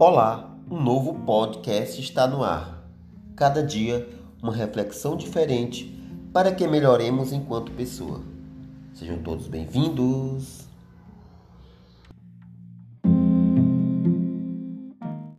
[0.00, 2.88] Olá, um novo podcast está no ar.
[3.34, 4.08] Cada dia
[4.40, 5.92] uma reflexão diferente
[6.32, 8.20] para que melhoremos enquanto pessoa.
[8.94, 10.57] Sejam todos bem-vindos.